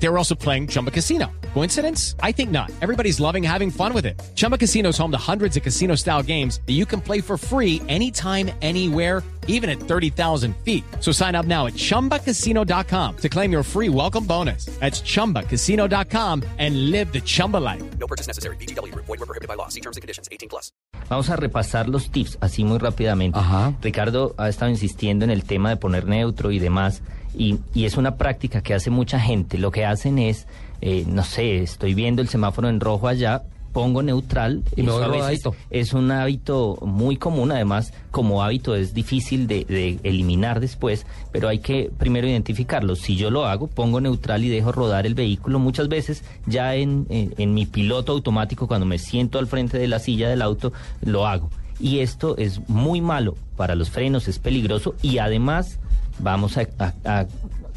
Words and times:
They 0.00 0.08
were 0.08 0.18
also 0.18 0.34
playing 0.34 0.68
Chumba 0.68 0.90
Casino. 0.90 1.26
Coincidence? 1.54 2.14
I 2.22 2.32
think 2.32 2.50
not. 2.50 2.70
Everybody's 2.80 3.18
loving 3.18 3.42
having 3.42 3.70
fun 3.70 3.92
with 3.92 4.06
it. 4.06 4.20
Chumba 4.36 4.56
Casino 4.56 4.90
is 4.90 4.98
home 4.98 5.10
to 5.10 5.18
hundreds 5.18 5.56
of 5.56 5.62
casino 5.62 5.96
style 5.96 6.22
games 6.22 6.60
that 6.66 6.74
you 6.74 6.86
can 6.86 7.00
play 7.00 7.20
for 7.20 7.36
free 7.36 7.82
anytime, 7.88 8.50
anywhere, 8.62 9.22
even 9.48 9.68
at 9.68 9.80
30,000 9.80 10.54
feet. 10.64 10.84
So 11.00 11.10
sign 11.10 11.34
up 11.34 11.46
now 11.46 11.66
at 11.66 11.72
chumbacasino.com 11.74 13.16
to 13.16 13.28
claim 13.28 13.50
your 13.50 13.64
free 13.64 13.88
welcome 13.88 14.24
bonus. 14.24 14.66
That's 14.78 15.00
chumbacasino.com 15.00 16.44
and 16.58 16.90
live 16.92 17.12
the 17.12 17.20
Chumba 17.20 17.56
life. 17.56 17.82
No 17.98 18.06
purchase 18.06 18.28
necessary. 18.28 18.56
BGW. 18.56 18.94
Void 18.94 19.08
were 19.08 19.26
prohibited 19.26 19.48
by 19.48 19.54
law. 19.54 19.68
See 19.68 19.80
terms 19.80 19.96
and 19.96 20.02
conditions. 20.02 20.28
18 20.30 20.48
plus. 20.48 20.70
Vamos 21.08 21.30
a 21.30 21.36
repasar 21.36 21.88
los 21.88 22.10
tips 22.10 22.36
así 22.40 22.64
muy 22.64 22.78
rápidamente. 22.78 23.38
Ajá. 23.38 23.72
Ricardo 23.80 24.34
ha 24.36 24.48
estado 24.50 24.70
insistiendo 24.70 25.24
en 25.24 25.30
el 25.30 25.44
tema 25.44 25.70
de 25.70 25.76
poner 25.76 26.06
neutro 26.06 26.50
y 26.50 26.58
demás, 26.58 27.02
y, 27.38 27.58
y 27.74 27.84
es 27.84 27.96
una 27.96 28.16
práctica 28.16 28.60
que 28.60 28.74
hace 28.74 28.90
mucha 28.90 29.18
gente. 29.20 29.56
Lo 29.58 29.70
que 29.70 29.84
hacen 29.84 30.18
es, 30.18 30.46
eh, 30.80 31.04
no 31.06 31.22
sé, 31.24 31.62
estoy 31.62 31.94
viendo 31.94 32.20
el 32.20 32.28
semáforo 32.28 32.68
en 32.68 32.80
rojo 32.80 33.08
allá, 33.08 33.42
pongo 33.72 34.02
neutral. 34.02 34.64
Y 34.76 34.82
me 34.82 34.90
voy 34.92 35.02
a 35.04 35.06
veces 35.28 35.42
es 35.70 35.92
un 35.92 36.10
hábito 36.10 36.78
muy 36.82 37.16
común, 37.16 37.52
además, 37.52 37.92
como 38.10 38.42
hábito 38.42 38.74
es 38.74 38.92
difícil 38.94 39.46
de, 39.46 39.64
de 39.66 39.98
eliminar 40.02 40.58
después, 40.58 41.06
pero 41.30 41.48
hay 41.48 41.60
que 41.60 41.90
primero 41.96 42.26
identificarlo. 42.26 42.96
Si 42.96 43.14
yo 43.14 43.30
lo 43.30 43.44
hago, 43.46 43.68
pongo 43.68 44.00
neutral 44.00 44.42
y 44.44 44.48
dejo 44.48 44.72
rodar 44.72 45.06
el 45.06 45.14
vehículo, 45.14 45.58
muchas 45.60 45.88
veces 45.88 46.24
ya 46.46 46.74
en, 46.74 47.06
en- 47.10 47.34
en 47.38 47.54
mi 47.54 47.66
piloto 47.66 48.12
automático, 48.12 48.66
cuando 48.66 48.86
me 48.86 48.98
siento 48.98 49.38
al 49.38 49.46
frente 49.46 49.78
de 49.78 49.86
la 49.86 49.98
silla 50.00 50.28
del 50.28 50.42
auto, 50.42 50.72
lo 51.02 51.26
hago. 51.26 51.50
Y 51.78 52.00
esto 52.00 52.36
es 52.38 52.68
muy 52.68 53.00
malo 53.00 53.36
para 53.56 53.76
los 53.76 53.90
frenos, 53.90 54.26
es 54.26 54.40
peligroso 54.40 54.96
y 55.02 55.18
además 55.18 55.78
vamos 56.18 56.56
a, 56.56 57.26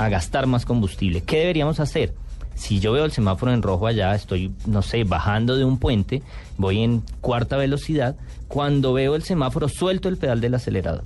gastar 0.10 0.48
más 0.48 0.66
combustible. 0.66 1.22
¿Qué 1.22 1.40
deberíamos 1.40 1.80
hacer? 1.80 2.14
Si 2.56 2.80
yo 2.80 2.92
veo 2.92 3.06
el 3.06 3.12
semáforo 3.12 3.54
en 3.54 3.62
rojo 3.62 3.88
allá, 3.88 4.14
estoy, 4.16 4.52
no 4.66 4.82
sé, 4.82 5.04
bajando 5.04 5.56
de 5.58 5.64
un 5.66 5.78
puente, 5.78 6.22
voy 6.58 6.84
en 6.84 7.04
cuarta 7.22 7.58
velocidad, 7.58 8.16
cuando 8.48 8.94
veo 8.94 9.16
el 9.16 9.24
semáforo 9.24 9.70
suelto 9.70 10.10
el 10.10 10.18
pedal 10.18 10.42
del 10.42 10.56
acelerador. 10.56 11.04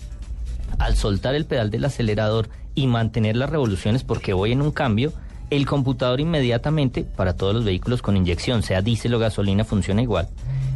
Al 0.79 0.95
soltar 0.95 1.35
el 1.35 1.45
pedal 1.45 1.71
del 1.71 1.85
acelerador 1.85 2.49
y 2.73 2.87
mantener 2.87 3.35
las 3.35 3.49
revoluciones 3.49 4.03
porque 4.03 4.33
voy 4.33 4.51
en 4.51 4.61
un 4.61 4.71
cambio, 4.71 5.13
el 5.49 5.65
computador 5.65 6.19
inmediatamente, 6.19 7.03
para 7.03 7.35
todos 7.35 7.53
los 7.53 7.65
vehículos 7.65 8.01
con 8.01 8.17
inyección, 8.17 8.63
sea 8.63 8.81
diésel 8.81 9.13
o 9.13 9.19
gasolina, 9.19 9.63
funciona 9.63 10.01
igual. 10.01 10.27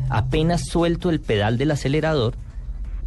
Apenas 0.09 0.66
suelto 0.66 1.09
el 1.09 1.19
pedal 1.19 1.57
del 1.57 1.71
acelerador, 1.71 2.35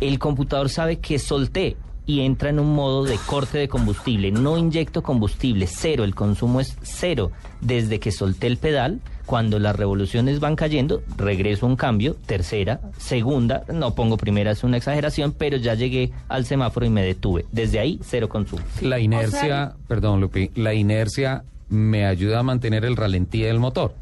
el 0.01 0.19
computador 0.19 0.69
sabe 0.69 0.99
que 0.99 1.19
solté 1.19 1.77
y 2.07 2.21
entra 2.21 2.51
en 2.51 2.59
un 2.59 2.75
modo 2.75 3.05
de 3.05 3.17
corte 3.27 3.59
de 3.59 3.69
combustible. 3.69 4.31
No 4.31 4.59
inyecto 4.59 5.03
combustible, 5.03 5.67
cero, 5.67 6.05
el 6.05 6.15
consumo 6.15 6.61
es 6.61 6.77
cero. 6.83 7.31
Desde 7.61 8.01
que 8.01 8.11
solté 8.11 8.49
el 8.49 8.57
pedal, 8.57 9.01
cuando 9.27 9.59
las 9.59 9.77
revoluciones 9.77 10.41
van 10.41 10.57
cayendo, 10.57 11.03
regreso 11.17 11.67
a 11.67 11.69
un 11.69 11.77
cambio, 11.77 12.17
tercera, 12.27 12.81
segunda, 12.99 13.65
no 13.73 13.95
pongo 13.95 14.17
primera, 14.17 14.51
es 14.51 14.65
una 14.65 14.77
exageración, 14.77 15.33
pero 15.33 15.57
ya 15.57 15.75
llegué 15.75 16.11
al 16.29 16.45
semáforo 16.45 16.87
y 16.87 16.91
me 16.91 17.05
detuve. 17.05 17.47
Desde 17.53 17.79
ahí, 17.79 18.01
cero 18.03 18.29
consumo. 18.29 18.63
La 18.81 18.99
inercia, 18.99 19.75
perdón, 19.87 20.21
Lupi, 20.21 20.51
la 20.57 20.75
inercia 20.75 21.45
me 21.69 22.05
ayuda 22.05 22.41
a 22.41 22.43
mantener 22.43 22.85
el 22.85 22.97
ralentí 22.97 23.43
del 23.43 23.59
motor. 23.59 23.95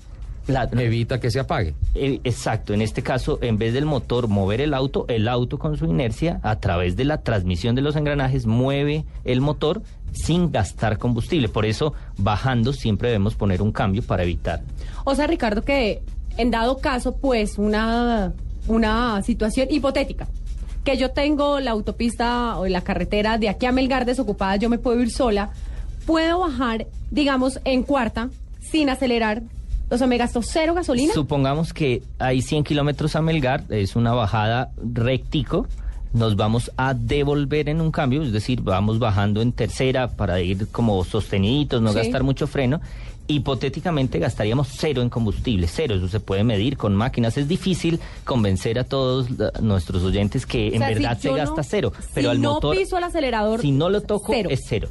La- 0.47 0.65
Evita 0.65 1.21
que 1.21 1.31
se 1.31 1.39
apague. 1.41 1.75
Eh, 1.95 2.21
Exacto, 2.25 2.75
en 2.75 2.83
este 2.83 3.03
caso, 3.03 3.39
en 3.43 3.59
vez 3.59 3.73
del 3.75 3.85
motor 3.87 4.27
mover 4.29 4.61
el 4.61 4.75
auto, 4.75 5.05
el 5.09 5.29
auto 5.29 5.59
con 5.59 5.77
su 5.77 5.85
inercia, 5.87 6.41
a 6.43 6.57
través 6.61 6.97
de 6.97 7.05
la 7.05 7.19
transmisión 7.23 7.75
de 7.75 7.83
los 7.83 7.95
engranajes, 7.97 8.47
mueve 8.47 9.05
el 9.25 9.41
motor 9.41 9.83
sin 10.13 10.51
gastar 10.51 10.99
combustible. 10.99 11.49
Por 11.49 11.67
eso, 11.67 11.95
bajando, 12.17 12.73
siempre 12.73 13.09
debemos 13.11 13.35
poner 13.37 13.63
un 13.63 13.71
cambio 13.71 14.03
para 14.03 14.23
evitar. 14.25 14.61
O 15.05 15.15
sea, 15.15 15.27
Ricardo, 15.27 15.63
que 15.63 16.03
en 16.37 16.51
dado 16.51 16.79
caso, 16.79 17.17
pues, 17.17 17.59
una, 17.59 18.33
una 18.67 19.23
situación 19.23 19.69
hipotética, 19.71 20.27
que 20.85 20.97
yo 20.97 21.11
tengo 21.11 21.61
la 21.61 21.73
autopista 21.73 22.59
o 22.59 22.67
la 22.67 22.81
carretera 22.81 23.37
de 23.39 23.49
aquí 23.51 23.67
a 23.67 23.73
Melgar 23.73 24.05
desocupada, 24.07 24.57
yo 24.57 24.69
me 24.71 24.79
puedo 24.79 25.01
ir 25.01 25.11
sola, 25.11 25.51
puedo 26.07 26.41
bajar, 26.41 26.87
digamos, 27.11 27.61
en 27.65 27.83
cuarta, 27.83 28.31
sin 28.61 28.89
acelerar, 28.89 29.43
o 29.91 29.99
sea, 29.99 30.07
me 30.07 30.17
gasto 30.19 30.41
cero 30.43 30.75
gasolina. 30.75 31.13
Supongamos 31.13 31.73
que 31.73 32.03
hay 32.19 32.43
100 32.43 32.65
kilómetros 32.65 33.17
a 33.17 33.23
Melgar, 33.23 33.65
es 33.71 33.97
una 33.97 34.13
bajada 34.13 34.71
rectico, 34.83 35.67
nos 36.13 36.37
vamos 36.37 36.71
a 36.77 36.95
devolver 36.95 37.69
en 37.69 37.81
un 37.81 37.91
cambio, 37.93 38.23
es 38.23 38.33
decir, 38.33 38.61
vamos 38.63 38.99
bajando 38.99 39.43
en 39.43 39.53
tercera 39.53 40.09
para 40.09 40.41
ir 40.41 40.69
como 40.69 41.05
sosteniditos, 41.05 41.81
no 41.83 41.91
Sí. 41.93 41.99
gastar 41.99 42.23
mucho 42.23 42.47
freno. 42.47 42.81
Hipotéticamente 43.29 44.19
gastaríamos 44.19 44.67
cero 44.77 45.03
en 45.03 45.09
combustible, 45.09 45.69
cero, 45.69 45.95
eso 45.95 46.09
se 46.09 46.19
puede 46.19 46.43
medir 46.43 46.77
con 46.77 46.97
máquinas. 46.97 47.37
Es 47.39 47.47
difícil 47.47 48.01
convencer 48.25 48.77
a 48.81 48.83
todos 48.85 49.31
la- 49.31 49.53
nuestros 49.63 50.03
oyentes 50.03 50.47
que 50.47 50.69
en 50.69 50.75
O 50.75 50.79
sea, 50.79 50.89
si 50.89 50.95
verdad 50.95 51.19
se 51.19 51.29
no- 51.31 51.35
gasta 51.37 51.63
cero, 51.63 51.93
si 52.01 52.09
pero 52.13 52.31
al 52.31 52.41
no 52.41 52.55
motor, 52.55 52.77
piso 52.77 52.99
el 52.99 53.05
acelerador, 53.05 53.61
si 53.61 53.71
no 53.71 53.89
lo 53.89 54.01
toco, 54.01 54.33
cero. 54.33 54.49
es 54.51 54.63
cero. 54.67 54.89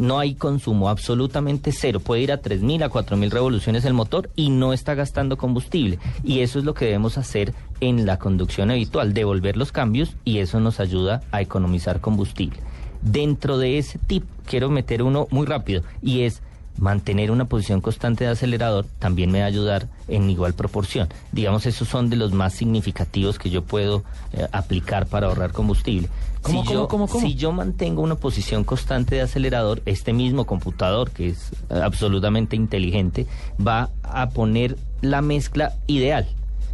No 0.00 0.18
hay 0.18 0.34
consumo, 0.34 0.88
absolutamente 0.88 1.72
cero. 1.72 2.00
Puede 2.00 2.22
ir 2.22 2.32
a 2.32 2.40
3.000, 2.40 2.84
a 2.84 2.88
4.000 2.88 3.28
revoluciones 3.28 3.84
el 3.84 3.92
motor 3.92 4.30
y 4.34 4.48
no 4.48 4.72
está 4.72 4.94
gastando 4.94 5.36
combustible. 5.36 5.98
Y 6.24 6.40
eso 6.40 6.58
es 6.58 6.64
lo 6.64 6.72
que 6.72 6.86
debemos 6.86 7.18
hacer 7.18 7.52
en 7.82 8.06
la 8.06 8.18
conducción 8.18 8.70
habitual, 8.70 9.12
devolver 9.12 9.58
los 9.58 9.72
cambios 9.72 10.16
y 10.24 10.38
eso 10.38 10.58
nos 10.58 10.80
ayuda 10.80 11.20
a 11.32 11.42
economizar 11.42 12.00
combustible. 12.00 12.60
Dentro 13.02 13.58
de 13.58 13.76
ese 13.76 13.98
tip 13.98 14.24
quiero 14.46 14.70
meter 14.70 15.02
uno 15.02 15.28
muy 15.30 15.44
rápido 15.44 15.82
y 16.00 16.22
es 16.22 16.40
mantener 16.78 17.30
una 17.30 17.44
posición 17.44 17.80
constante 17.80 18.24
de 18.24 18.30
acelerador 18.30 18.86
también 18.98 19.30
me 19.30 19.40
va 19.40 19.44
a 19.44 19.48
ayudar 19.48 19.88
en 20.08 20.30
igual 20.30 20.54
proporción. 20.54 21.08
Digamos, 21.32 21.66
esos 21.66 21.88
son 21.88 22.10
de 22.10 22.16
los 22.16 22.32
más 22.32 22.54
significativos 22.54 23.38
que 23.38 23.50
yo 23.50 23.62
puedo 23.62 24.02
eh, 24.32 24.46
aplicar 24.52 25.06
para 25.06 25.26
ahorrar 25.26 25.52
combustible. 25.52 26.08
¿Cómo, 26.42 26.62
si, 26.62 26.68
cómo, 26.68 26.80
yo, 26.80 26.88
cómo, 26.88 27.06
cómo? 27.06 27.26
si 27.26 27.34
yo 27.34 27.52
mantengo 27.52 28.02
una 28.02 28.14
posición 28.14 28.64
constante 28.64 29.16
de 29.16 29.20
acelerador, 29.20 29.82
este 29.84 30.12
mismo 30.12 30.46
computador, 30.46 31.10
que 31.10 31.28
es 31.28 31.50
eh, 31.68 31.80
absolutamente 31.82 32.56
inteligente, 32.56 33.26
va 33.64 33.90
a 34.02 34.30
poner 34.30 34.78
la 35.02 35.20
mezcla 35.20 35.74
ideal. 35.86 36.26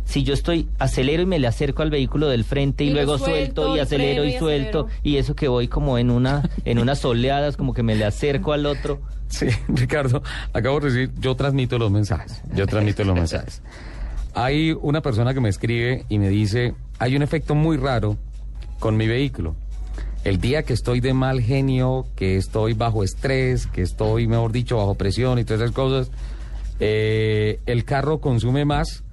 Si 0.06 0.22
yo 0.22 0.34
estoy 0.34 0.69
acelero 0.78 1.22
y 1.22 1.27
me 1.27 1.39
le 1.39 1.49
acerco 1.49 1.83
al 1.83 1.91
vehículo 1.91 2.28
del 2.28 2.44
frente 2.44 2.84
y, 2.84 2.91
luego 2.91 3.19
suelto, 3.19 3.65
suelto 3.65 3.77
y 3.77 3.81
acelero 3.81 4.25
y 4.25 4.28
y 4.28 4.39
suelto 4.39 4.87
acelero. 4.87 5.00
y 5.03 5.17
eso 5.17 5.34
que 5.34 5.49
voy 5.49 5.67
como 5.69 5.99
en 5.99 6.11
una 6.11 6.49
en 6.65 6.78
unas 6.78 7.00
soleadas 7.00 7.56
como 7.56 7.75
que 7.75 7.83
me 7.83 7.97
le 7.97 8.05
acerco 8.05 8.53
al 8.53 8.67
otro. 8.67 9.00
Sí, 9.28 9.49
Ricardo, 9.69 10.22
acabo 10.53 10.81
de 10.81 10.91
decir, 10.91 11.11
yo 11.19 11.34
transmito 11.34 11.77
los 11.78 11.91
mensajes, 11.91 12.41
yo 12.55 12.67
transmito 12.67 13.05
los 13.05 13.17
mensajes. 13.17 13.62
Hay 14.34 14.77
una 14.81 15.00
persona 15.00 15.34
que 15.34 15.41
me 15.41 15.49
escribe 15.49 16.05
y 16.09 16.19
me 16.19 16.28
dice, 16.28 16.75
hay 16.99 17.17
un 17.17 17.23
efecto 17.23 17.55
muy 17.55 17.77
raro 17.77 18.17
con 18.78 18.97
mi 18.97 19.09
vehículo. 19.09 19.56
El 20.25 20.41
día 20.41 20.62
que 20.62 20.73
estoy 20.73 21.00
de 21.00 21.15
mal 21.15 21.41
genio, 21.41 22.06
que 22.17 22.37
estoy 22.37 22.75
bajo 22.75 23.03
estrés, 23.03 23.67
que 23.67 23.83
estoy, 23.83 24.27
mejor 24.27 24.53
dicho, 24.53 24.77
bajo 24.77 24.94
presión 24.94 25.38
y 25.38 25.44
todas 25.44 25.62
esas 25.62 25.75
cosas, 25.75 26.11
eh, 26.81 27.61
el 27.67 27.84
carro 27.84 28.21
consume 28.21 28.65
más 28.65 29.05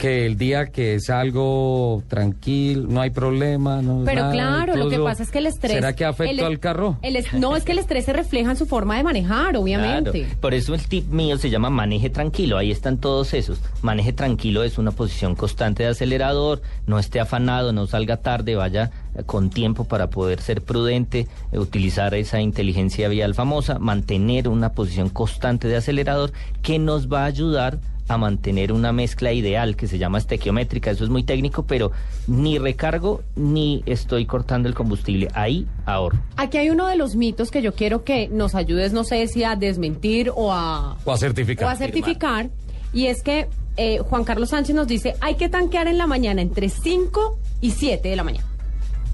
que 0.00 0.24
el 0.24 0.38
día 0.38 0.66
que 0.72 0.98
salgo 0.98 2.02
tranquilo, 2.08 2.86
no 2.88 3.02
hay 3.02 3.10
problema. 3.10 3.82
No, 3.82 4.02
Pero 4.06 4.22
nada, 4.22 4.32
claro, 4.32 4.76
lo 4.76 4.88
que 4.88 4.98
pasa 4.98 5.22
es 5.22 5.30
que 5.30 5.38
el 5.38 5.46
estrés. 5.46 5.72
¿Será 5.72 5.94
que 5.94 6.04
afectó 6.06 6.46
al 6.46 6.58
carro? 6.58 6.96
el 7.02 7.16
es- 7.16 7.32
no, 7.34 7.54
es 7.54 7.64
que 7.64 7.72
el 7.72 7.78
estrés 7.78 8.06
se 8.06 8.12
refleja 8.14 8.50
en 8.50 8.56
su 8.56 8.64
forma 8.66 8.96
de 8.96 9.02
manejar, 9.04 9.56
obviamente. 9.56 10.10
Claro. 10.24 10.40
Por 10.40 10.54
eso 10.54 10.74
el 10.74 10.80
tip 10.88 11.08
mío 11.10 11.36
se 11.36 11.50
llama 11.50 11.68
maneje 11.68 12.08
tranquilo. 12.08 12.56
Ahí 12.56 12.70
están 12.70 12.96
todos 12.98 13.34
esos. 13.34 13.60
Maneje 13.82 14.12
tranquilo 14.14 14.64
es 14.64 14.78
una 14.78 14.90
posición 14.90 15.34
constante 15.36 15.82
de 15.82 15.90
acelerador. 15.90 16.62
No 16.86 16.98
esté 16.98 17.20
afanado, 17.20 17.72
no 17.72 17.86
salga 17.86 18.16
tarde, 18.16 18.54
vaya 18.56 18.90
con 19.26 19.50
tiempo 19.50 19.84
para 19.84 20.08
poder 20.08 20.40
ser 20.40 20.62
prudente, 20.62 21.26
eh, 21.52 21.58
utilizar 21.58 22.14
esa 22.14 22.40
inteligencia 22.40 23.08
vial 23.08 23.34
famosa, 23.34 23.78
mantener 23.78 24.48
una 24.48 24.72
posición 24.72 25.10
constante 25.10 25.68
de 25.68 25.76
acelerador 25.76 26.32
que 26.62 26.78
nos 26.78 27.12
va 27.12 27.22
a 27.24 27.26
ayudar 27.26 27.78
a 28.10 28.18
mantener 28.18 28.72
una 28.72 28.92
mezcla 28.92 29.32
ideal 29.32 29.76
que 29.76 29.86
se 29.86 29.96
llama 29.98 30.18
estequiométrica. 30.18 30.90
Eso 30.90 31.04
es 31.04 31.10
muy 31.10 31.22
técnico, 31.22 31.62
pero 31.64 31.92
ni 32.26 32.58
recargo 32.58 33.22
ni 33.36 33.82
estoy 33.86 34.26
cortando 34.26 34.68
el 34.68 34.74
combustible. 34.74 35.28
Ahí 35.34 35.66
ahorro. 35.86 36.18
Aquí 36.36 36.58
hay 36.58 36.70
uno 36.70 36.86
de 36.88 36.96
los 36.96 37.14
mitos 37.16 37.50
que 37.50 37.62
yo 37.62 37.72
quiero 37.74 38.02
que 38.04 38.28
nos 38.28 38.54
ayudes, 38.54 38.92
no 38.92 39.04
sé 39.04 39.26
si 39.28 39.44
a 39.44 39.54
desmentir 39.56 40.30
o 40.34 40.52
a, 40.52 40.96
O 41.04 41.12
a 41.12 41.16
certificar. 41.18 41.66
o 41.68 41.70
a 41.70 41.76
certificar. 41.76 42.50
Y 42.92 43.06
es 43.06 43.22
que 43.22 43.48
eh, 43.76 43.98
Juan 44.00 44.24
Carlos 44.24 44.50
Sánchez 44.50 44.74
nos 44.74 44.88
dice, 44.88 45.14
hay 45.20 45.36
que 45.36 45.48
tanquear 45.48 45.86
en 45.86 45.96
la 45.96 46.06
mañana 46.08 46.42
entre 46.42 46.68
5 46.68 47.38
y 47.60 47.70
7 47.70 48.08
de 48.08 48.16
la 48.16 48.24
mañana. 48.24 48.46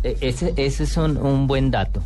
E- 0.02 0.16
Ese, 0.22 0.54
ese 0.56 0.84
es 0.84 0.96
un, 0.96 1.18
un 1.18 1.46
buen 1.46 1.70
dato. 1.70 2.02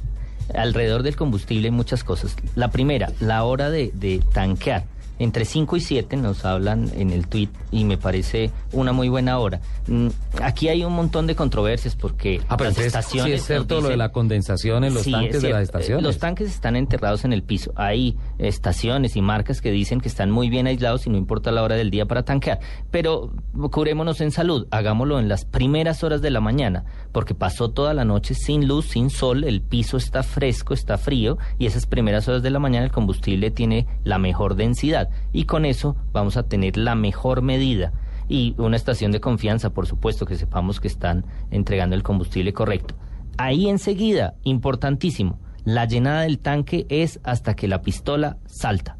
Alrededor 0.52 1.04
del 1.04 1.14
combustible 1.14 1.69
hay 1.69 1.70
muchas 1.70 2.02
cosas. 2.02 2.34
La 2.56 2.72
primera, 2.72 3.12
la 3.20 3.44
hora 3.44 3.70
de, 3.70 3.92
de 3.94 4.20
tanquear. 4.32 4.84
Entre 5.20 5.44
5 5.44 5.76
y 5.76 5.81
7 5.81 6.17
nos 6.17 6.44
hablan 6.44 6.90
en 6.96 7.11
el 7.11 7.28
tweet 7.28 7.50
y 7.70 7.84
me 7.84 7.96
parece 7.96 8.50
una 8.72 8.93
muy 8.93 9.08
buena 9.08 9.38
hora. 9.38 9.61
Mm, 9.87 10.08
Aquí 10.43 10.69
hay 10.69 10.82
un 10.82 10.94
montón 10.94 11.26
de 11.26 11.34
controversias 11.37 11.94
porque 11.94 12.40
Ah, 12.49 12.56
pero 12.56 12.70
las 12.70 12.78
entonces, 12.78 12.87
estaciones 12.87 13.26
sí 13.26 13.32
es 13.37 13.46
cierto 13.46 13.81
lo 13.82 13.88
de 13.90 13.96
la 13.99 14.11
condensación 14.11 14.82
en 14.84 14.94
los 14.94 15.02
Sí, 15.02 15.12
tanques 15.12 15.37
es 15.37 15.43
de 15.43 15.49
las 15.50 15.58
cierto. 15.58 15.78
estaciones. 15.78 16.02
Los 16.05 16.19
tanques 16.19 16.49
están 16.50 16.75
enterrados 16.75 17.25
en 17.26 17.32
el 17.34 17.43
piso. 17.43 17.72
Hay 17.76 18.17
estaciones 18.38 19.14
y 19.17 19.20
marcas 19.22 19.61
que 19.61 19.70
dicen 19.70 20.00
que 20.00 20.08
están 20.08 20.31
muy 20.31 20.49
bien 20.49 20.67
aislados 20.67 21.06
y 21.06 21.11
no 21.11 21.19
importa 21.19 21.50
la 21.52 21.62
hora 21.62 21.76
del 21.76 21.90
día 21.90 22.06
para 22.06 22.23
tanquear. 22.25 22.61
Pero 22.90 23.31
curémonos 23.70 24.20
en 24.23 24.31
salud, 24.31 24.66
hagámoslo 24.70 25.20
en 25.20 25.28
las 25.28 25.44
primeras 25.44 26.02
horas 26.02 26.23
de 26.23 26.31
la 26.31 26.40
mañana, 26.40 26.84
porque 27.12 27.34
pasó 27.34 27.70
toda 27.70 27.93
la 27.93 28.06
noche 28.06 28.34
sin 28.34 28.66
luz, 28.66 28.87
sin 28.87 29.11
sol, 29.11 29.44
el 29.44 29.61
piso 29.61 29.99
está 29.99 30.23
fresco, 30.23 30.73
está 30.73 30.96
frío 30.96 31.37
y 31.58 31.66
esas 31.66 31.84
primeras 31.84 32.26
horas 32.28 32.43
de 32.43 32.50
la 32.50 32.58
mañana 32.58 32.87
el 32.87 32.93
combustible 32.93 33.50
tiene 33.50 33.87
la 34.05 34.19
mejor 34.19 34.55
densidad 34.55 35.09
y 35.32 35.44
con 35.44 35.64
eso 35.64 35.96
vamos 36.12 36.36
a 36.36 36.44
tener 36.44 36.76
la 36.76 36.94
mejor 36.94 37.42
medida 37.42 37.92
y 38.28 38.54
una 38.58 38.76
estación 38.76 39.10
de 39.12 39.20
confianza, 39.20 39.70
por 39.70 39.86
supuesto, 39.86 40.24
que 40.26 40.36
sepamos 40.36 40.78
que 40.80 40.88
están 40.88 41.24
entregando 41.50 41.96
el 41.96 42.02
combustible 42.02 42.52
correcto. 42.52 42.94
Ahí 43.38 43.68
enseguida, 43.68 44.34
importantísimo, 44.44 45.38
la 45.64 45.84
llenada 45.86 46.22
del 46.22 46.38
tanque 46.38 46.86
es 46.88 47.20
hasta 47.24 47.54
que 47.54 47.68
la 47.68 47.82
pistola 47.82 48.36
salta. 48.46 48.96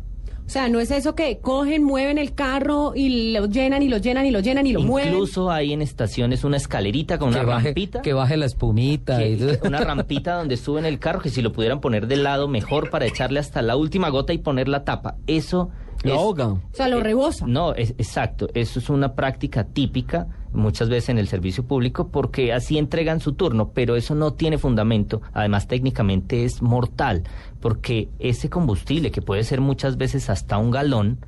O 0.46 0.52
sea, 0.52 0.68
no 0.68 0.80
es 0.80 0.90
eso 0.90 1.14
que 1.14 1.38
cogen, 1.38 1.84
mueven 1.84 2.18
el 2.18 2.34
carro 2.34 2.92
y 2.96 3.30
lo 3.32 3.46
llenan 3.46 3.84
y 3.84 3.88
lo 3.88 3.98
llenan 3.98 4.26
y 4.26 4.32
lo 4.32 4.40
llenan 4.40 4.66
y 4.66 4.72
lo 4.72 4.80
mueven. 4.82 5.12
Incluso 5.12 5.48
hay 5.48 5.72
en 5.72 5.80
estaciones 5.80 6.42
una 6.42 6.56
escalerita 6.56 7.18
con 7.18 7.30
que, 7.32 7.38
una 7.38 7.46
baje, 7.46 7.68
rampita. 7.68 8.02
que 8.02 8.12
baje 8.14 8.36
la 8.36 8.46
espumita. 8.46 9.18
que- 9.18 9.30
y- 9.30 9.66
una 9.66 9.78
rampita 9.84 10.34
donde 10.34 10.56
suben 10.56 10.86
el 10.86 10.98
carro 10.98 11.20
que 11.20 11.30
si 11.30 11.40
lo 11.40 11.52
pudieran 11.52 11.80
poner 11.80 12.08
de 12.08 12.16
lado 12.16 12.48
mejor 12.48 12.90
para 12.90 13.06
echarle 13.06 13.38
hasta 13.38 13.62
la 13.62 13.76
última 13.76 14.08
gota 14.08 14.32
y 14.32 14.38
poner 14.38 14.66
la 14.66 14.82
tapa. 14.82 15.18
Eso 15.28 15.70
Lo 16.02 16.14
ahogan. 16.14 16.50
O 16.50 16.62
sea, 16.73 16.88
lo 16.88 17.00
rebosa. 17.00 17.47
No, 17.47 17.75
es, 17.75 17.91
exacto. 17.99 18.49
Eso 18.55 18.79
es 18.79 18.88
una 18.88 19.14
práctica 19.14 19.64
típica 19.64 20.29
muchas 20.52 20.88
veces 20.88 21.11
en 21.11 21.19
el 21.19 21.29
servicio 21.29 21.64
público 21.64 22.08
porque 22.08 22.52
así 22.52 22.79
entregan 22.79 23.20
su 23.20 23.35
turno, 23.35 23.70
pero 23.73 23.97
eso 23.97 24.14
no 24.14 24.32
tiene 24.32 24.58
fundamento. 24.58 25.20
Además, 25.32 25.69
técnicamente 25.69 26.44
es 26.44 26.62
mortal 26.62 27.25
porque 27.61 28.08
ese 28.19 28.49
combustible, 28.49 29.11
que 29.11 29.23
puede 29.23 29.44
ser 29.44 29.61
muchas 29.61 29.97
veces 29.97 30.31
hasta 30.31 30.58
un 30.58 30.70
galón, 30.70 31.19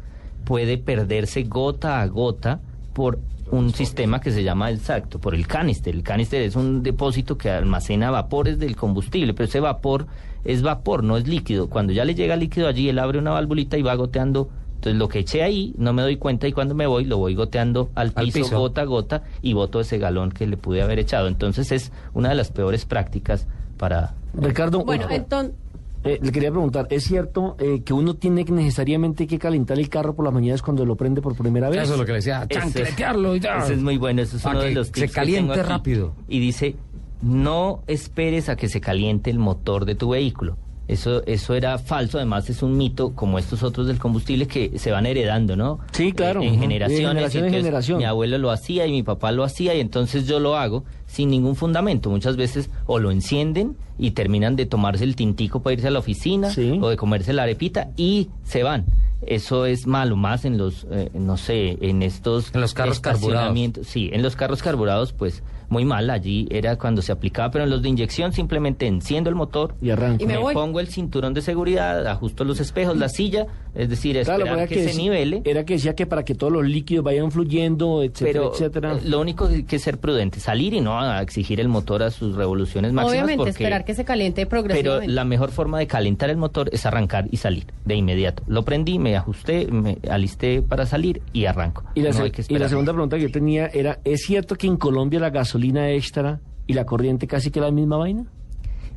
puede 0.45 0.79
perderse 0.79 1.45
gota 1.45 2.01
a 2.01 2.07
gota 2.07 2.61
por 2.95 3.19
un 3.51 3.73
sistema 3.73 4.21
que 4.21 4.31
se 4.31 4.43
llama 4.43 4.71
exacto, 4.71 5.21
por 5.21 5.35
el 5.35 5.47
canister. 5.47 5.95
El 5.95 6.03
canister 6.03 6.43
es 6.43 6.57
un 6.57 6.83
depósito 6.83 7.37
que 7.37 7.51
almacena 7.51 8.11
vapores 8.11 8.59
del 8.59 8.77
combustible, 8.77 9.35
pero 9.35 9.45
ese 9.45 9.61
vapor 9.61 10.07
es 10.45 10.63
vapor, 10.63 11.05
no 11.05 11.17
es 11.17 11.29
líquido. 11.29 11.69
Cuando 11.69 11.93
ya 11.93 12.05
le 12.05 12.15
llega 12.15 12.35
líquido 12.37 12.67
allí, 12.67 12.89
él 12.89 12.99
abre 12.99 13.19
una 13.19 13.31
valvulita 13.33 13.77
y 13.77 13.83
va 13.83 13.95
goteando. 13.95 14.49
Entonces 14.83 14.99
lo 14.99 15.09
que 15.09 15.21
eché 15.21 15.45
ahí 15.45 15.73
no 15.79 15.93
me 15.93 16.03
doy 16.03 16.17
cuenta 16.17 16.49
y 16.49 16.53
cuando 16.53 16.75
me 16.75 16.89
voy 16.89 17.05
lo 17.05 17.17
voy 17.17 17.37
goteando 17.37 17.91
al 17.95 18.13
Al 18.17 18.33
piso, 18.33 18.59
gota 18.59 18.81
a 18.81 18.85
gota 18.85 19.23
y 19.41 19.53
boto 19.53 19.79
ese 19.79 19.97
galón 19.99 20.33
que 20.33 20.45
le 20.45 20.57
pude 20.57 20.83
haber 20.83 20.99
echado. 20.99 21.29
Entonces 21.29 21.71
es 21.71 21.93
una 22.15 22.31
de 22.31 22.35
las 22.35 22.51
peores 22.51 22.85
prácticas 22.85 23.47
para... 23.77 24.17
Ricardo, 24.35 24.85
Bueno, 24.85 25.07
entonces, 25.09 25.55
eh, 26.03 26.19
le 26.21 26.33
quería 26.33 26.51
preguntar, 26.51 26.89
¿es 26.91 27.05
cierto 27.05 27.55
eh, 27.61 27.83
que 27.85 27.93
uno 27.93 28.15
tiene 28.15 28.45
que 28.45 28.51
necesariamente 28.51 29.29
que 29.29 29.39
calentar 29.39 29.79
el 29.79 29.89
carro 29.89 30.17
por 30.17 30.25
las 30.25 30.35
mañanas 30.35 30.63
cuando 30.63 30.85
lo 30.85 30.97
prende 30.97 31.23
por 31.23 31.37
primera 31.37 31.71
vez? 31.71 31.83
Eso 31.83 31.93
es 31.93 32.01
lo 32.01 32.05
que 32.05 32.11
le 32.11 32.19
decía, 32.19 32.45
chancletearlo 32.49 33.37
y 33.37 33.41
ya. 33.41 33.59
Ese 33.59 33.75
es 33.75 33.81
muy 33.81 33.99
bueno, 33.99 34.21
eso 34.21 34.37
es 34.37 34.45
uno 34.45 34.63
de 34.63 34.71
que 34.71 34.75
los 34.75 34.89
se 34.89 34.95
tips 34.95 35.07
que 35.07 35.15
caliente 35.15 35.53
tengo 35.53 35.63
aquí. 35.63 35.71
rápido. 35.71 36.17
Y 36.27 36.41
dice, 36.41 36.75
no 37.23 37.85
esperes 37.87 38.49
a 38.49 38.57
que 38.57 38.69
se 38.69 38.81
caliente 38.81 39.31
el 39.31 39.39
motor 39.39 39.85
de 39.85 39.95
tu 39.95 40.09
vehículo. 40.09 40.57
Eso, 40.93 41.23
eso 41.27 41.55
era 41.55 41.79
falso, 41.79 42.19
además 42.19 42.49
es 42.51 42.63
un 42.63 42.77
mito 42.77 43.15
como 43.15 43.39
estos 43.39 43.63
otros 43.63 43.87
del 43.87 43.99
combustible 43.99 44.47
que 44.47 44.79
se 44.79 44.91
van 44.91 45.07
heredando, 45.07 45.57
¿no? 45.57 45.79
Sí, 45.93 46.13
claro, 46.13 46.43
En, 46.43 46.59
generaciones. 46.61 47.09
generación 47.09 47.45
en 47.47 47.53
generación. 47.55 47.99
Mi 47.99 48.05
abuelo 48.05 48.39
lo 48.39 48.51
hacía 48.51 48.87
y 48.87 48.91
mi 48.93 49.03
papá 49.03 49.33
lo 49.33 49.45
hacía 49.45 49.75
y 49.75 49.81
entonces 49.81 50.27
yo 50.27 50.39
lo 50.41 50.57
hago 50.57 50.85
sin 51.07 51.31
ningún 51.31 51.57
fundamento. 51.57 52.11
Muchas 52.11 52.37
veces 52.37 52.71
o 52.87 52.99
lo 52.99 53.11
encienden 53.11 53.77
y 53.99 54.13
terminan 54.13 54.57
de 54.57 54.67
tomarse 54.67 55.05
el 55.05 55.17
tintico 55.17 55.63
para 55.63 55.75
irse 55.75 55.89
a 55.89 55.91
la 55.91 55.99
oficina 55.99 56.51
Sí. 56.51 56.79
o 56.81 56.89
de 56.89 56.97
comerse 56.97 57.33
la 57.33 57.45
arepita 57.45 57.89
y 57.97 58.29
se 58.45 58.63
van. 58.63 58.87
Eso 59.27 59.67
es 59.67 59.87
malo, 59.87 60.17
más 60.17 60.45
en 60.45 60.59
los, 60.59 60.87
eh, 60.91 61.11
no 61.15 61.37
sé, 61.37 61.79
en 61.81 62.03
estos 62.03 62.53
En 62.55 62.61
los 62.61 62.75
carros 62.75 63.01
carburados. 63.01 63.57
Sí, 63.83 64.11
en 64.13 64.23
los 64.23 64.37
carros 64.37 64.63
carburados, 64.63 65.13
pues 65.13 65.43
muy 65.69 65.85
mal. 65.85 66.11
Allí 66.11 66.47
era 66.51 66.77
cuando 66.77 67.03
se 67.03 67.13
aplicaba, 67.13 67.51
pero 67.51 67.65
en 67.65 67.71
los 67.71 67.83
de 67.83 67.89
inyección 67.89 68.33
simplemente 68.33 68.87
enciendo 68.87 69.31
el 69.31 69.37
motor, 69.37 69.75
Y 69.81 69.91
arranca. 69.91 70.23
Y 70.23 70.27
me 70.27 70.37
voy. 70.37 70.55
pongo 70.55 70.81
el 70.81 70.89
cinturón 70.89 71.35
de 71.35 71.41
seguridad, 71.41 72.07
ajusto 72.07 72.45
los 72.45 72.61
espejos, 72.61 72.97
la 72.97 73.09
silla, 73.09 73.47
es 73.75 73.89
decir, 73.89 74.21
Claro, 74.25 74.45
esperar 74.45 74.59
era 74.59 74.67
que, 74.67 74.89
se 74.89 74.97
nivele. 74.99 75.43
Era 75.45 75.65
que 75.65 75.75
decía 75.75 75.95
que 75.95 76.07
para 76.07 76.25
que 76.25 76.35
todos 76.35 76.53
los 76.53 76.65
líquidos 76.67 77.05
vayan 77.05 77.31
fluyendo, 77.31 78.03
etcétera, 78.03 78.33
Pero 78.33 78.53
etcétera. 78.53 78.99
lo 79.05 79.21
único 79.21 79.49
que 79.49 79.55
hay 79.55 79.63
que 79.65 79.79
ser 79.79 79.99
prudente, 79.99 80.41
salir 80.41 80.75
y 80.75 80.81
no 80.81 81.01
a 81.01 81.23
exigir 81.23 81.61
el 81.61 81.69
motor 81.69 82.03
a 82.03 82.11
sus 82.11 82.37
revoluciones 82.37 82.93
máximas. 82.93 83.13
obviamente, 83.13 83.37
porque- 83.39 83.51
esperar 83.51 83.85
que 83.85 83.95
se 83.95 84.05
caliente 84.05 84.47
Pero 84.47 84.51
progresivamente. 84.63 85.13
la 85.13 85.25
mejor 85.25 85.51
forma 85.51 85.79
de 85.79 85.87
calentar 85.87 86.31
el 86.31 86.37
motor 86.37 86.69
es 86.73 86.85
arrancar 86.87 87.27
y 87.31 87.37
salir 87.39 87.65
de 87.85 87.95
inmediato. 87.95 88.43
Lo 88.47 88.63
prendí, 88.65 88.99
me 88.99 89.17
ajusté, 89.17 89.67
me 89.71 89.99
alisté 90.11 90.63
para 90.63 90.87
salir 90.87 91.23
y 91.33 91.47
arranco. 91.47 91.85
Y 91.95 92.03
la, 92.03 92.11
No 92.11 92.17
se- 92.17 92.23
hay 92.25 92.31
que 92.31 92.43
y 92.49 92.59
la 92.59 92.69
segunda 92.69 92.93
pregunta 92.93 93.17
que 93.17 93.23
yo 93.23 93.31
tenía 93.31 93.67
era, 93.69 93.99
¿es 94.05 94.23
cierto 94.23 94.57
que 94.57 94.67
en 94.67 94.77
Colombia 94.77 95.19
la 95.21 95.31
gasolina 95.31 95.91
extra 95.91 96.41
y 96.67 96.75
la 96.75 96.85
corriente 96.85 97.27
casi 97.27 97.51
que 97.51 97.61
la 97.61 97.71
misma 97.71 97.97
vaina? 97.97 98.25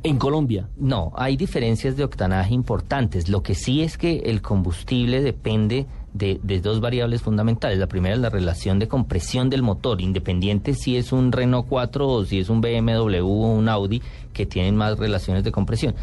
En 0.06 0.18
Colombia. 0.18 0.68
No, 0.76 1.12
hay 1.16 1.36
diferencias 1.36 1.96
de 1.96 2.04
octanaje 2.04 2.54
importantes. 2.54 3.28
Lo 3.28 3.42
que 3.42 3.56
sí 3.56 3.82
es 3.82 3.98
que 3.98 4.18
el 4.26 4.40
combustible 4.40 5.20
depende 5.20 5.86
de, 6.14 6.38
dos 6.62 6.80
variables 6.80 7.22
fundamentales. 7.22 7.76
La 7.76 7.88
primera 7.88 8.14
es 8.14 8.20
la 8.20 8.30
relación 8.30 8.78
de 8.78 8.86
compresión 8.86 9.50
del 9.50 9.62
motor, 9.62 10.00
independiente 10.00 10.74
si 10.74 10.96
es 10.96 11.10
un 11.10 11.32
Renault 11.32 11.66
4 11.68 12.08
o 12.08 12.24
si 12.24 12.38
es 12.38 12.50
un 12.50 12.60
BMW 12.60 13.18
o 13.18 13.52
un 13.52 13.68
Audi, 13.68 14.00
que 14.32 14.46
tienen 14.46 14.76
más 14.76 14.96
relaciones 14.96 15.42
de 15.42 15.50
compresión. 15.50 15.96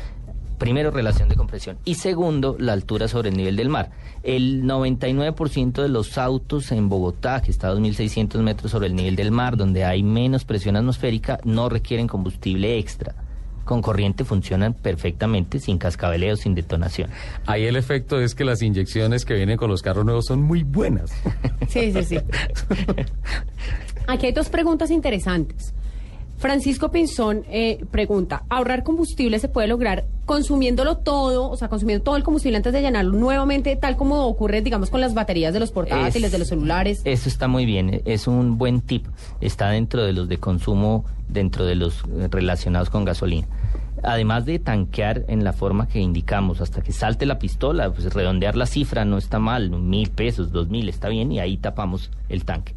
Primero, 0.57 0.91
relación 0.91 1.29
de 1.29 1.35
compresión. 1.35 1.77
Y 1.85 1.95
segundo, 1.95 2.57
la 2.59 2.73
altura 2.73 3.07
sobre 3.07 3.29
el 3.29 3.37
nivel 3.37 3.55
del 3.55 3.69
mar. 3.69 3.91
El 4.21 4.63
99% 4.63 5.81
de 5.81 5.87
los 5.87 6.17
autos 6.17 6.73
en 6.73 6.89
Bogotá, 6.89 7.41
que 7.41 7.51
está 7.51 7.69
a 7.69 7.73
2.600 7.73 8.37
metros 8.41 8.69
sobre 8.69 8.87
el 8.87 8.95
nivel 8.95 9.15
del 9.15 9.31
mar, 9.31 9.55
donde 9.55 9.85
hay 9.85 10.03
menos 10.03 10.43
presión 10.43 10.75
atmosférica, 10.75 11.39
no 11.45 11.69
requieren 11.69 12.09
combustible 12.09 12.77
extra. 12.77 13.15
Con 13.65 13.81
corriente 13.81 14.25
funcionan 14.25 14.73
perfectamente, 14.73 15.59
sin 15.59 15.77
cascabeleo, 15.77 16.35
sin 16.35 16.53
detonación. 16.53 17.09
Ahí 17.45 17.65
el 17.65 17.75
efecto 17.75 18.19
es 18.19 18.35
que 18.35 18.43
las 18.43 18.61
inyecciones 18.61 19.25
que 19.25 19.33
vienen 19.35 19.57
con 19.57 19.69
los 19.69 19.81
carros 19.81 20.05
nuevos 20.05 20.25
son 20.25 20.41
muy 20.41 20.63
buenas. 20.63 21.11
Sí, 21.69 21.91
sí, 21.91 22.03
sí. 22.03 22.19
Aquí 24.07 24.25
hay 24.25 24.33
dos 24.33 24.49
preguntas 24.49 24.91
interesantes. 24.91 25.73
Francisco 26.43 26.91
Pinzón 26.91 27.45
eh, 27.49 27.85
pregunta, 27.89 28.43
¿ahorrar 28.49 28.83
combustible 28.83 29.39
se 29.39 29.47
puede 29.47 29.69
lograr 29.69 30.03
consumiéndolo 30.25 30.97
todo, 30.97 31.49
o 31.49 31.55
sea, 31.55 31.69
consumiendo 31.69 32.03
todo 32.03 32.17
el 32.17 32.23
combustible 32.23 32.57
antes 32.57 32.73
de 32.73 32.81
llenarlo 32.81 33.13
nuevamente, 33.17 33.77
tal 33.77 33.95
como 33.95 34.25
ocurre, 34.27 34.61
digamos, 34.61 34.89
con 34.89 34.99
las 34.99 35.13
baterías 35.13 35.53
de 35.53 35.61
los 35.61 35.71
portátiles, 35.71 36.21
Es- 36.25 36.31
de 36.33 36.39
los 36.39 36.49
celulares? 36.49 37.01
Eso 37.05 37.29
está 37.29 37.47
muy 37.47 37.65
bien, 37.65 38.01
es 38.03 38.27
un 38.27 38.57
buen 38.57 38.81
tip. 38.81 39.05
Está 39.39 39.69
dentro 39.69 40.03
de 40.03 40.11
los 40.11 40.27
de 40.27 40.37
consumo, 40.37 41.05
dentro 41.29 41.63
de 41.65 41.75
los 41.75 42.03
relacionados 42.29 42.89
con 42.89 43.05
gasolina. 43.05 43.47
Además 44.03 44.43
de 44.45 44.59
tanquear 44.59 45.23
en 45.29 45.45
la 45.45 45.53
forma 45.53 45.87
que 45.87 45.99
indicamos 46.01 46.59
hasta 46.59 46.81
que 46.81 46.91
salte 46.91 47.25
la 47.25 47.39
pistola, 47.39 47.89
pues 47.89 48.13
redondear 48.13 48.57
la 48.57 48.65
cifra 48.65 49.05
no 49.05 49.17
está 49.17 49.39
mal, 49.39 49.69
mil 49.69 50.09
pesos, 50.09 50.51
dos 50.51 50.67
mil, 50.67 50.89
está 50.89 51.07
bien 51.07 51.31
y 51.31 51.39
ahí 51.39 51.55
tapamos 51.55 52.11
el 52.27 52.43
tanque. 52.43 52.75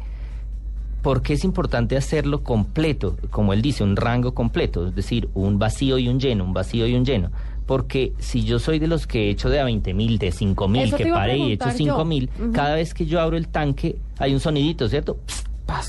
¿Por 1.07 1.21
qué 1.21 1.35
es 1.35 1.45
importante 1.45 1.95
hacerlo 1.95 2.43
completo? 2.43 3.15
Como 3.29 3.53
él 3.53 3.61
dice, 3.61 3.81
un 3.81 3.95
rango 3.95 4.33
completo, 4.33 4.87
es 4.87 4.93
decir, 4.93 5.29
un 5.35 5.57
vacío 5.57 5.97
y 5.97 6.09
un 6.09 6.19
lleno, 6.19 6.43
un 6.43 6.51
vacío 6.51 6.85
y 6.85 6.95
un 6.95 7.05
lleno. 7.05 7.31
Porque 7.65 8.11
si 8.19 8.43
yo 8.43 8.59
soy 8.59 8.77
de 8.77 8.87
los 8.87 9.07
que 9.07 9.27
he 9.27 9.29
hecho 9.29 9.49
de 9.49 9.61
a 9.61 9.63
20 9.63 9.93
mil, 9.93 10.19
de 10.19 10.33
5 10.33 10.67
mil, 10.67 10.93
que 10.93 11.05
paré 11.05 11.37
y 11.37 11.51
he 11.51 11.53
hecho 11.53 11.63
preguntar 11.63 11.77
yo. 11.77 11.93
5 11.93 12.03
mil, 12.03 12.29
cada 12.51 12.75
vez 12.75 12.93
que 12.93 13.05
yo 13.05 13.21
abro 13.21 13.37
el 13.37 13.47
tanque 13.47 13.95
hay 14.19 14.33
un 14.33 14.41
sonidito, 14.41 14.89
¿cierto? 14.89 15.15
Psst, 15.25 15.46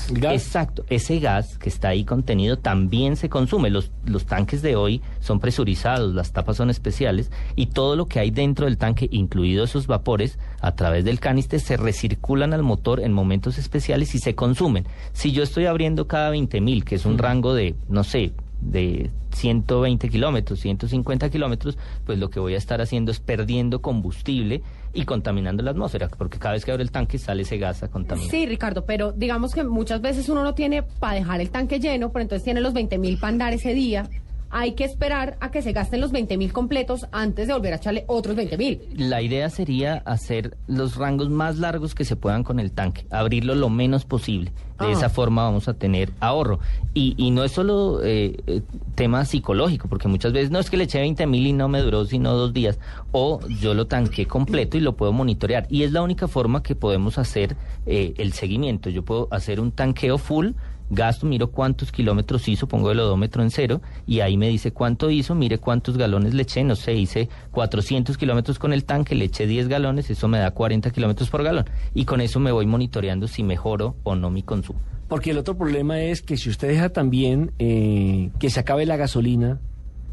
El 0.09 0.19
gas. 0.19 0.33
Exacto, 0.33 0.85
ese 0.89 1.19
gas 1.19 1.57
que 1.57 1.69
está 1.69 1.89
ahí 1.89 2.03
contenido 2.03 2.57
también 2.57 3.15
se 3.15 3.29
consume. 3.29 3.69
Los, 3.69 3.91
los 4.05 4.25
tanques 4.25 4.61
de 4.61 4.75
hoy 4.75 5.01
son 5.19 5.39
presurizados, 5.39 6.13
las 6.13 6.31
tapas 6.31 6.57
son 6.57 6.69
especiales 6.69 7.31
y 7.55 7.67
todo 7.67 7.95
lo 7.95 8.07
que 8.07 8.19
hay 8.19 8.31
dentro 8.31 8.65
del 8.65 8.77
tanque, 8.77 9.07
incluido 9.11 9.63
esos 9.63 9.87
vapores, 9.87 10.37
a 10.61 10.75
través 10.75 11.05
del 11.05 11.19
canister 11.19 11.59
se 11.59 11.77
recirculan 11.77 12.53
al 12.53 12.63
motor 12.63 12.99
en 12.99 13.13
momentos 13.13 13.57
especiales 13.57 14.13
y 14.15 14.19
se 14.19 14.35
consumen. 14.35 14.85
Si 15.13 15.31
yo 15.31 15.43
estoy 15.43 15.65
abriendo 15.65 16.07
cada 16.07 16.29
20 16.29 16.61
mil, 16.61 16.83
que 16.83 16.95
es 16.95 17.05
un 17.05 17.17
rango 17.17 17.53
de, 17.53 17.75
no 17.87 18.03
sé, 18.03 18.33
de 18.61 19.09
120 19.33 20.09
kilómetros, 20.09 20.59
150 20.59 21.29
kilómetros, 21.29 21.77
pues 22.05 22.19
lo 22.19 22.29
que 22.29 22.39
voy 22.39 22.55
a 22.55 22.57
estar 22.57 22.81
haciendo 22.81 23.11
es 23.11 23.19
perdiendo 23.19 23.81
combustible 23.81 24.61
y 24.93 25.05
contaminando 25.05 25.63
la 25.63 25.71
atmósfera, 25.71 26.07
porque 26.09 26.39
cada 26.39 26.53
vez 26.53 26.65
que 26.65 26.71
abro 26.71 26.83
el 26.83 26.91
tanque 26.91 27.17
sale 27.17 27.43
ese 27.43 27.57
gas 27.57 27.83
a 27.83 27.89
contaminar. 27.89 28.29
Sí, 28.29 28.45
Ricardo, 28.45 28.85
pero 28.85 29.11
digamos 29.11 29.53
que 29.53 29.63
muchas 29.63 30.01
veces 30.01 30.29
uno 30.29 30.43
no 30.43 30.55
tiene 30.55 30.83
para 30.83 31.15
dejar 31.15 31.41
el 31.41 31.49
tanque 31.51 31.79
lleno, 31.79 32.11
pero 32.11 32.23
entonces 32.23 32.43
tiene 32.43 32.61
los 32.61 32.73
20 32.73 32.97
mil 32.97 33.17
para 33.17 33.31
andar 33.31 33.53
ese 33.53 33.73
día. 33.73 34.09
Hay 34.51 34.73
que 34.73 34.83
esperar 34.83 35.37
a 35.41 35.51
que 35.51 35.61
se 35.61 35.71
gasten 35.73 36.01
los 36.01 36.11
20 36.11 36.37
mil 36.37 36.51
completos 36.53 37.07
antes 37.11 37.47
de 37.47 37.53
volver 37.53 37.73
a 37.73 37.77
echarle 37.77 38.03
otros 38.07 38.35
20 38.35 38.57
mil. 38.57 38.79
La 38.95 39.21
idea 39.21 39.49
sería 39.49 39.97
hacer 40.05 40.57
los 40.67 40.95
rangos 40.95 41.29
más 41.29 41.57
largos 41.59 41.93
que 41.95 42.05
se 42.05 42.15
puedan 42.15 42.43
con 42.43 42.59
el 42.59 42.71
tanque, 42.71 43.05
abrirlo 43.09 43.55
lo 43.55 43.69
menos 43.69 44.05
posible. 44.05 44.51
De 44.79 44.85
Ah. 44.85 44.91
esa 44.91 45.09
forma 45.09 45.43
vamos 45.43 45.67
a 45.67 45.73
tener 45.73 46.11
ahorro. 46.21 46.59
Y, 46.93 47.13
y 47.17 47.31
no 47.31 47.43
es 47.43 47.51
solo 47.51 47.99
eh, 48.01 48.37
eh, 48.47 48.61
tema 48.95 49.25
psicológico, 49.25 49.89
porque 49.89 50.07
muchas 50.07 50.31
veces 50.31 50.51
no 50.51 50.59
es 50.59 50.69
que 50.69 50.77
le 50.77 50.85
eché 50.85 50.99
20 50.99 51.27
mil 51.27 51.45
y 51.47 51.51
no 51.53 51.67
me 51.67 51.81
duró 51.81 52.05
sino 52.05 52.33
dos 52.33 52.53
días, 52.53 52.79
o 53.11 53.41
yo 53.59 53.73
lo 53.73 53.87
tanqué 53.87 54.25
completo 54.25 54.77
y 54.77 54.79
lo 54.79 54.95
puedo 54.95 55.11
monitorear. 55.11 55.67
Y 55.69 55.83
es 55.83 55.91
la 55.91 56.01
única 56.01 56.27
forma 56.29 56.63
que 56.63 56.75
podemos 56.75 57.17
hacer 57.17 57.57
eh, 57.85 58.13
el 58.17 58.31
seguimiento. 58.31 58.89
Yo 58.89 59.03
puedo 59.03 59.27
hacer 59.31 59.59
un 59.59 59.71
tanqueo 59.73 60.17
full 60.17 60.51
gasto, 60.89 61.25
miro 61.25 61.51
cuántos 61.51 61.91
kilómetros 61.91 62.47
hizo, 62.47 62.67
pongo 62.67 62.91
el 62.91 62.99
odómetro 62.99 63.43
en 63.43 63.51
cero 63.51 63.81
y 64.07 64.21
ahí 64.21 64.37
me 64.37 64.49
dice 64.49 64.71
cuánto 64.71 65.09
hizo, 65.09 65.35
mire 65.35 65.57
cuántos 65.57 65.97
galones 65.97 66.33
le 66.33 66.43
eché, 66.43 66.63
no 66.63 66.75
sé, 66.75 66.93
hice 66.93 67.29
400 67.51 68.17
kilómetros 68.17 68.59
con 68.59 68.73
el 68.73 68.83
tanque, 68.83 69.15
le 69.15 69.25
eché 69.25 69.47
10 69.47 69.67
galones, 69.67 70.09
eso 70.09 70.27
me 70.27 70.39
da 70.39 70.51
40 70.51 70.91
kilómetros 70.91 71.29
por 71.29 71.43
galón 71.43 71.65
y 71.93 72.05
con 72.05 72.21
eso 72.21 72.39
me 72.39 72.51
voy 72.51 72.65
monitoreando 72.65 73.27
si 73.27 73.43
mejoro 73.43 73.95
o 74.03 74.15
no 74.15 74.29
mi 74.29 74.43
consumo. 74.43 74.79
Porque 75.07 75.31
el 75.31 75.39
otro 75.39 75.57
problema 75.57 75.99
es 76.01 76.21
que 76.21 76.37
si 76.37 76.49
usted 76.49 76.67
deja 76.67 76.89
también 76.89 77.51
eh, 77.57 78.29
que 78.39 78.51
se 78.51 78.59
acabe 78.59 78.85
la 78.85 78.95
gasolina, 78.95 79.59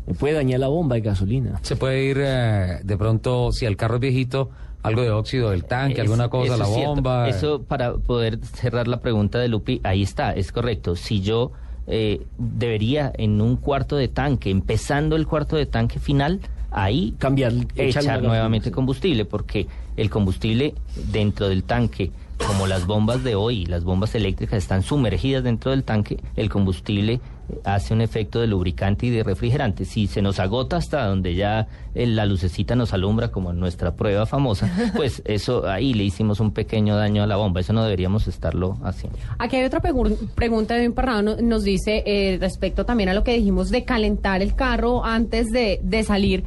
eh, 0.06 0.14
puede 0.14 0.34
dañar 0.34 0.60
la 0.60 0.68
bomba 0.68 0.94
de 0.94 1.02
gasolina. 1.02 1.58
Se 1.62 1.76
puede 1.76 2.04
ir 2.04 2.16
eh, 2.18 2.80
de 2.82 2.96
pronto, 2.96 3.52
si 3.52 3.66
el 3.66 3.76
carro 3.76 3.96
es 3.96 4.00
viejito, 4.00 4.50
algo 4.86 5.02
de 5.02 5.10
óxido 5.10 5.50
del 5.50 5.64
tanque, 5.64 5.94
Es- 5.94 6.00
alguna 6.00 6.28
cosa, 6.28 6.56
la 6.56 6.64
es 6.64 6.70
bomba. 6.70 7.28
Eso 7.28 7.62
para 7.62 7.94
poder 7.94 8.38
cerrar 8.44 8.88
la 8.88 9.00
pregunta 9.00 9.38
de 9.38 9.48
Lupi, 9.48 9.80
ahí 9.84 10.02
está, 10.02 10.32
es 10.32 10.52
correcto. 10.52 10.96
Si 10.96 11.20
yo 11.20 11.52
eh, 11.88 12.26
debería 12.38 13.12
en 13.16 13.40
un 13.40 13.56
cuarto 13.56 13.96
de 13.96 14.08
tanque, 14.08 14.50
empezando 14.50 15.14
el 15.16 15.26
cuarto 15.26 15.56
de 15.56 15.66
tanque 15.66 15.98
final, 16.00 16.40
ahí 16.70 17.14
Cambiar, 17.18 17.52
echar 17.76 18.02
gasolina, 18.04 18.18
nuevamente 18.28 18.70
combustible, 18.70 19.24
porque 19.24 19.66
el 19.96 20.10
combustible 20.10 20.74
dentro 21.12 21.48
del 21.48 21.62
tanque, 21.62 22.10
como 22.46 22.66
las 22.66 22.86
bombas 22.86 23.22
de 23.24 23.34
hoy, 23.34 23.66
las 23.66 23.84
bombas 23.84 24.14
eléctricas 24.14 24.58
están 24.58 24.82
sumergidas 24.82 25.44
dentro 25.44 25.70
del 25.70 25.84
tanque, 25.84 26.18
el 26.34 26.48
combustible 26.50 27.20
hace 27.64 27.94
un 27.94 28.00
efecto 28.00 28.40
de 28.40 28.46
lubricante 28.46 29.06
y 29.06 29.10
de 29.10 29.22
refrigerante. 29.22 29.84
Si 29.84 30.06
se 30.06 30.22
nos 30.22 30.38
agota 30.40 30.76
hasta 30.76 31.06
donde 31.06 31.34
ya 31.34 31.68
eh, 31.94 32.06
la 32.06 32.26
lucecita 32.26 32.74
nos 32.76 32.92
alumbra, 32.92 33.28
como 33.30 33.50
en 33.50 33.60
nuestra 33.60 33.94
prueba 33.94 34.26
famosa, 34.26 34.70
pues 34.96 35.22
eso 35.24 35.66
ahí 35.68 35.94
le 35.94 36.04
hicimos 36.04 36.40
un 36.40 36.52
pequeño 36.52 36.96
daño 36.96 37.22
a 37.22 37.26
la 37.26 37.36
bomba. 37.36 37.60
Eso 37.60 37.72
no 37.72 37.82
deberíamos 37.84 38.26
estarlo 38.28 38.76
haciendo. 38.82 39.18
Aquí 39.38 39.56
hay 39.56 39.64
otra 39.64 39.80
pregu- 39.80 40.16
pregunta 40.34 40.74
de 40.74 40.84
Emparrado, 40.84 41.22
no- 41.22 41.36
nos 41.36 41.62
dice 41.64 42.02
eh, 42.06 42.38
respecto 42.40 42.84
también 42.84 43.08
a 43.08 43.14
lo 43.14 43.22
que 43.24 43.34
dijimos 43.34 43.70
de 43.70 43.84
calentar 43.84 44.42
el 44.42 44.54
carro 44.54 45.04
antes 45.04 45.46
de, 45.48 45.80
de 45.82 46.02
salir. 46.02 46.44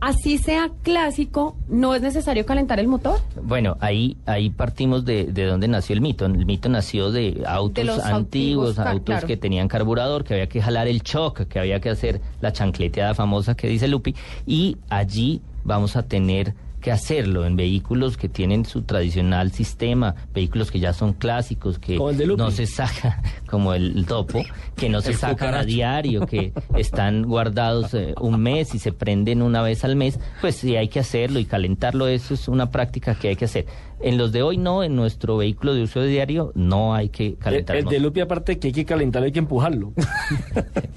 Así 0.00 0.38
sea 0.38 0.70
clásico, 0.82 1.56
¿no 1.68 1.94
es 1.94 2.00
necesario 2.00 2.46
calentar 2.46 2.80
el 2.80 2.88
motor? 2.88 3.20
Bueno, 3.42 3.76
ahí 3.80 4.16
ahí 4.24 4.48
partimos 4.48 5.04
de, 5.04 5.26
de 5.26 5.44
dónde 5.44 5.68
nació 5.68 5.94
el 5.94 6.00
mito. 6.00 6.24
El 6.24 6.46
mito 6.46 6.68
nació 6.68 7.10
de 7.10 7.42
autos 7.46 7.84
los 7.84 8.04
antiguos, 8.04 8.78
autos 8.78 9.04
claro. 9.04 9.26
que 9.26 9.36
tenían 9.36 9.68
carburador, 9.68 10.24
que 10.24 10.34
había 10.34 10.48
que 10.48 10.62
jalar 10.62 10.88
el 10.88 11.02
shock, 11.02 11.42
que 11.42 11.58
había 11.58 11.80
que 11.80 11.90
hacer 11.90 12.20
la 12.40 12.52
chancleteada 12.52 13.14
famosa 13.14 13.54
que 13.54 13.68
dice 13.68 13.88
Lupi, 13.88 14.14
y 14.46 14.78
allí 14.88 15.42
vamos 15.64 15.96
a 15.96 16.02
tener 16.02 16.54
que 16.80 16.90
hacerlo 16.90 17.46
en 17.46 17.56
vehículos 17.56 18.16
que 18.16 18.28
tienen 18.28 18.64
su 18.64 18.82
tradicional 18.82 19.52
sistema, 19.52 20.14
vehículos 20.34 20.70
que 20.70 20.80
ya 20.80 20.92
son 20.92 21.12
clásicos, 21.12 21.78
que 21.78 21.98
de 21.98 22.26
no 22.26 22.50
se 22.50 22.66
saca, 22.66 23.22
como 23.50 23.74
el 23.74 24.06
topo, 24.06 24.42
que 24.76 24.88
no 24.88 25.00
se 25.00 25.12
sacan 25.12 25.54
a 25.54 25.64
diario, 25.64 26.26
que 26.26 26.52
están 26.76 27.24
guardados 27.24 27.94
eh, 27.94 28.14
un 28.20 28.40
mes 28.40 28.74
y 28.74 28.78
se 28.78 28.92
prenden 28.92 29.42
una 29.42 29.62
vez 29.62 29.84
al 29.84 29.96
mes, 29.96 30.18
pues 30.40 30.56
sí 30.56 30.76
hay 30.76 30.88
que 30.88 31.00
hacerlo 31.00 31.38
y 31.38 31.44
calentarlo, 31.44 32.08
eso 32.08 32.34
es 32.34 32.48
una 32.48 32.70
práctica 32.70 33.14
que 33.14 33.28
hay 33.28 33.36
que 33.36 33.44
hacer. 33.44 33.66
En 34.02 34.16
los 34.16 34.32
de 34.32 34.42
hoy 34.42 34.56
no, 34.56 34.82
en 34.82 34.96
nuestro 34.96 35.36
vehículo 35.36 35.74
de 35.74 35.82
uso 35.82 36.02
diario 36.02 36.52
no 36.54 36.94
hay 36.94 37.10
que 37.10 37.26
El, 37.26 37.36
calentar. 37.36 37.76
el 37.76 37.84
el 37.84 37.90
de. 37.90 38.00
Lupi, 38.00 38.20
aparte 38.20 38.58
que 38.58 38.68
hay 38.68 38.72
que 38.72 38.86
calentarlo, 38.86 39.26
hay 39.26 39.32
que 39.32 39.40
empujarlo. 39.40 39.92